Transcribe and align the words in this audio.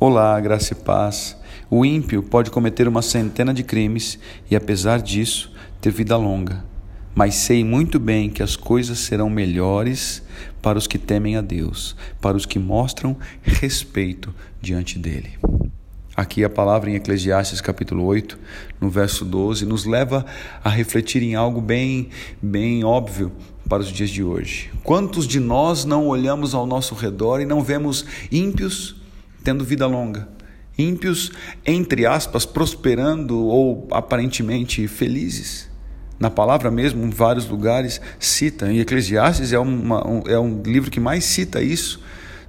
Olá, 0.00 0.38
graça 0.40 0.72
e 0.72 0.76
paz. 0.76 1.36
O 1.70 1.84
ímpio 1.84 2.20
pode 2.20 2.50
cometer 2.50 2.88
uma 2.88 3.00
centena 3.00 3.54
de 3.54 3.62
crimes 3.62 4.18
e, 4.50 4.56
apesar 4.56 5.00
disso, 5.00 5.52
ter 5.80 5.90
vida 5.92 6.16
longa. 6.16 6.64
Mas 7.14 7.36
sei 7.36 7.62
muito 7.64 8.00
bem 8.00 8.28
que 8.28 8.42
as 8.42 8.56
coisas 8.56 8.98
serão 8.98 9.30
melhores 9.30 10.20
para 10.60 10.76
os 10.76 10.88
que 10.88 10.98
temem 10.98 11.36
a 11.36 11.40
Deus, 11.40 11.94
para 12.20 12.36
os 12.36 12.44
que 12.44 12.58
mostram 12.58 13.16
respeito 13.40 14.34
diante 14.60 14.98
dele. 14.98 15.38
Aqui 16.16 16.42
a 16.42 16.50
palavra 16.50 16.90
em 16.90 16.96
Eclesiastes 16.96 17.60
capítulo 17.60 18.04
8, 18.04 18.36
no 18.80 18.90
verso 18.90 19.24
12, 19.24 19.64
nos 19.64 19.84
leva 19.84 20.26
a 20.62 20.68
refletir 20.68 21.22
em 21.22 21.36
algo 21.36 21.60
bem, 21.60 22.08
bem 22.42 22.82
óbvio 22.82 23.30
para 23.68 23.80
os 23.80 23.88
dias 23.88 24.10
de 24.10 24.24
hoje. 24.24 24.72
Quantos 24.82 25.26
de 25.26 25.38
nós 25.38 25.84
não 25.84 26.08
olhamos 26.08 26.52
ao 26.52 26.66
nosso 26.66 26.96
redor 26.96 27.40
e 27.40 27.46
não 27.46 27.62
vemos 27.62 28.04
ímpios 28.30 29.03
tendo 29.44 29.64
vida 29.64 29.86
longa? 29.86 30.26
Ímpios, 30.76 31.30
entre 31.64 32.04
aspas, 32.06 32.44
prosperando 32.44 33.38
ou 33.38 33.86
aparentemente 33.92 34.88
felizes? 34.88 35.70
Na 36.18 36.30
palavra 36.30 36.70
mesmo, 36.70 37.04
em 37.04 37.10
vários 37.10 37.46
lugares, 37.46 38.00
cita, 38.18 38.72
e 38.72 38.80
Eclesiastes 38.80 39.52
é, 39.52 39.58
uma, 39.58 40.06
um, 40.08 40.22
é 40.26 40.38
um 40.38 40.62
livro 40.62 40.90
que 40.90 40.98
mais 40.98 41.24
cita 41.24 41.62
isso 41.62 42.00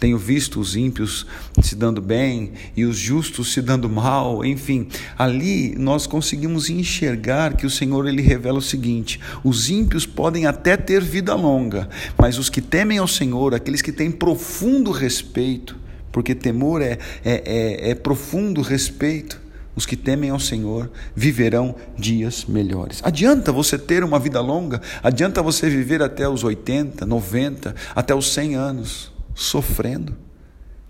tenho 0.00 0.16
visto 0.16 0.58
os 0.58 0.74
ímpios 0.74 1.26
se 1.62 1.76
dando 1.76 2.00
bem 2.00 2.52
e 2.74 2.86
os 2.86 2.96
justos 2.96 3.52
se 3.52 3.60
dando 3.60 3.88
mal, 3.88 4.42
enfim, 4.42 4.88
ali 5.16 5.74
nós 5.76 6.06
conseguimos 6.06 6.70
enxergar 6.70 7.54
que 7.54 7.66
o 7.66 7.70
Senhor 7.70 8.08
ele 8.08 8.22
revela 8.22 8.58
o 8.58 8.62
seguinte: 8.62 9.20
os 9.44 9.68
ímpios 9.68 10.06
podem 10.06 10.46
até 10.46 10.74
ter 10.74 11.02
vida 11.02 11.34
longa, 11.34 11.88
mas 12.16 12.38
os 12.38 12.48
que 12.48 12.62
temem 12.62 12.96
ao 12.96 13.06
Senhor, 13.06 13.54
aqueles 13.54 13.82
que 13.82 13.92
têm 13.92 14.10
profundo 14.10 14.90
respeito, 14.90 15.76
porque 16.10 16.34
temor 16.34 16.82
é, 16.82 16.98
é, 17.24 17.42
é, 17.44 17.90
é 17.90 17.94
profundo 17.94 18.62
respeito. 18.62 19.40
Os 19.76 19.86
que 19.86 19.96
temem 19.96 20.30
ao 20.30 20.40
Senhor 20.40 20.90
viverão 21.14 21.76
dias 21.96 22.44
melhores. 22.44 23.00
Adianta 23.04 23.52
você 23.52 23.78
ter 23.78 24.02
uma 24.02 24.18
vida 24.18 24.40
longa? 24.40 24.82
Adianta 25.00 25.42
você 25.42 25.70
viver 25.70 26.02
até 26.02 26.28
os 26.28 26.42
80, 26.42 27.06
90, 27.06 27.74
até 27.94 28.12
os 28.12 28.32
100 28.32 28.56
anos? 28.56 29.12
sofrendo, 29.40 30.16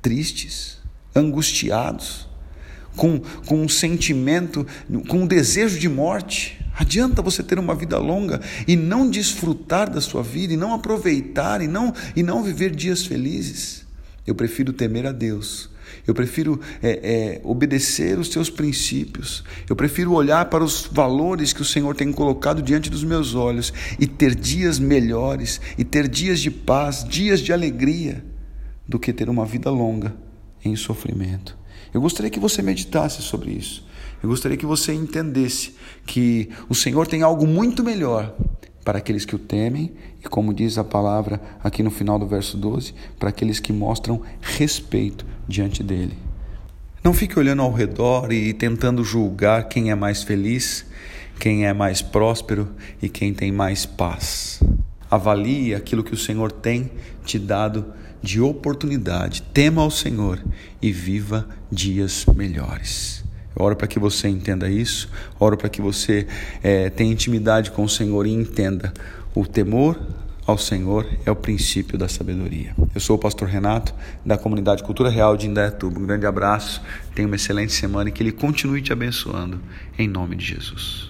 tristes, 0.00 0.78
angustiados, 1.14 2.28
com, 2.96 3.20
com 3.46 3.62
um 3.62 3.68
sentimento, 3.68 4.66
com 5.08 5.18
um 5.18 5.26
desejo 5.26 5.78
de 5.78 5.88
morte. 5.88 6.60
Adianta 6.74 7.22
você 7.22 7.42
ter 7.42 7.58
uma 7.58 7.74
vida 7.74 7.98
longa 7.98 8.40
e 8.66 8.74
não 8.74 9.08
desfrutar 9.08 9.88
da 9.88 10.00
sua 10.00 10.22
vida, 10.22 10.54
e 10.54 10.56
não 10.56 10.74
aproveitar, 10.74 11.62
e 11.62 11.68
não, 11.68 11.94
e 12.16 12.22
não 12.22 12.42
viver 12.42 12.74
dias 12.74 13.06
felizes. 13.06 13.86
Eu 14.26 14.34
prefiro 14.34 14.72
temer 14.72 15.06
a 15.06 15.12
Deus. 15.12 15.70
Eu 16.06 16.14
prefiro 16.14 16.60
é, 16.82 16.90
é, 16.90 17.40
obedecer 17.44 18.18
os 18.18 18.28
teus 18.28 18.48
princípios. 18.48 19.44
Eu 19.68 19.76
prefiro 19.76 20.12
olhar 20.12 20.46
para 20.46 20.64
os 20.64 20.88
valores 20.90 21.52
que 21.52 21.62
o 21.62 21.64
Senhor 21.64 21.94
tem 21.94 22.12
colocado 22.12 22.62
diante 22.62 22.88
dos 22.88 23.04
meus 23.04 23.34
olhos 23.34 23.72
e 23.98 24.06
ter 24.06 24.34
dias 24.34 24.78
melhores, 24.78 25.60
e 25.76 25.84
ter 25.84 26.08
dias 26.08 26.40
de 26.40 26.50
paz, 26.50 27.04
dias 27.04 27.40
de 27.40 27.52
alegria 27.52 28.24
do 28.88 28.98
que 28.98 29.12
ter 29.12 29.28
uma 29.28 29.44
vida 29.44 29.70
longa 29.70 30.14
em 30.64 30.74
sofrimento. 30.76 31.56
Eu 31.92 32.00
gostaria 32.00 32.30
que 32.30 32.40
você 32.40 32.62
meditasse 32.62 33.20
sobre 33.22 33.50
isso. 33.50 33.86
Eu 34.22 34.28
gostaria 34.28 34.56
que 34.56 34.66
você 34.66 34.92
entendesse 34.92 35.74
que 36.06 36.48
o 36.68 36.74
Senhor 36.74 37.06
tem 37.06 37.22
algo 37.22 37.46
muito 37.46 37.82
melhor 37.82 38.34
para 38.84 38.98
aqueles 38.98 39.24
que 39.24 39.34
o 39.34 39.38
temem 39.38 39.92
e, 40.24 40.28
como 40.28 40.52
diz 40.52 40.78
a 40.78 40.84
palavra 40.84 41.40
aqui 41.62 41.82
no 41.82 41.90
final 41.90 42.18
do 42.18 42.26
verso 42.26 42.56
12, 42.56 42.94
para 43.18 43.28
aqueles 43.28 43.60
que 43.60 43.72
mostram 43.72 44.22
respeito 44.40 45.24
diante 45.46 45.82
dele. 45.82 46.16
Não 47.02 47.12
fique 47.12 47.38
olhando 47.38 47.62
ao 47.62 47.72
redor 47.72 48.32
e 48.32 48.52
tentando 48.52 49.02
julgar 49.02 49.68
quem 49.68 49.90
é 49.90 49.94
mais 49.94 50.22
feliz, 50.22 50.86
quem 51.38 51.66
é 51.66 51.72
mais 51.72 52.00
próspero 52.00 52.68
e 53.02 53.08
quem 53.08 53.34
tem 53.34 53.50
mais 53.50 53.84
paz. 53.84 54.60
Avalie 55.10 55.74
aquilo 55.74 56.04
que 56.04 56.14
o 56.14 56.18
Senhor 56.18 56.52
tem 56.52 56.90
te 57.24 57.38
dado 57.38 57.92
de 58.22 58.40
oportunidade. 58.40 59.42
Tema 59.52 59.82
ao 59.82 59.90
Senhor 59.90 60.42
e 60.80 60.92
viva 60.92 61.48
dias 61.70 62.24
melhores. 62.36 63.24
Oro 63.54 63.76
para 63.76 63.86
que 63.86 63.98
você 63.98 64.28
entenda 64.28 64.68
isso, 64.68 65.08
oro 65.38 65.56
para 65.56 65.68
que 65.68 65.80
você 65.80 66.26
é, 66.62 66.90
tenha 66.90 67.12
intimidade 67.12 67.70
com 67.70 67.84
o 67.84 67.88
Senhor 67.88 68.26
e 68.26 68.30
entenda 68.30 68.92
o 69.34 69.46
temor 69.46 69.98
ao 70.46 70.58
Senhor 70.58 71.06
é 71.24 71.30
o 71.30 71.36
princípio 71.36 71.96
da 71.96 72.08
sabedoria. 72.08 72.74
Eu 72.94 73.00
sou 73.00 73.16
o 73.16 73.18
pastor 73.18 73.48
Renato, 73.48 73.94
da 74.24 74.36
comunidade 74.36 74.82
Cultura 74.82 75.08
Real 75.08 75.36
de 75.36 75.46
Indaiatuba. 75.46 76.00
Um 76.00 76.06
grande 76.06 76.26
abraço, 76.26 76.82
tenha 77.14 77.26
uma 77.26 77.36
excelente 77.36 77.72
semana 77.72 78.08
e 78.08 78.12
que 78.12 78.22
Ele 78.22 78.32
continue 78.32 78.82
te 78.82 78.92
abençoando, 78.92 79.60
em 79.98 80.08
nome 80.08 80.36
de 80.36 80.44
Jesus. 80.44 81.00